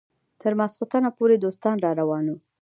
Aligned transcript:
تر 0.41 0.51
ماخستنه 0.59 1.09
پورې 1.17 1.35
دوستان 1.37 1.75
راروان 1.85 2.25
وو. 2.27 2.37